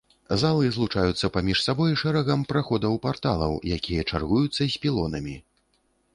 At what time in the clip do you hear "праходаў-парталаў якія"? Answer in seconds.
2.53-4.09